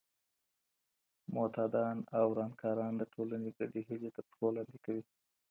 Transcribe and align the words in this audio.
معتادان 1.35 1.97
او 2.17 2.23
ورانکاران 2.31 2.93
د 2.97 3.03
ټولنې 3.13 3.49
ګډې 3.57 3.81
هیلې 3.89 4.09
تر 4.15 4.23
پښو 4.29 4.47
لاندې 4.55 4.77
کوي. 4.85 5.03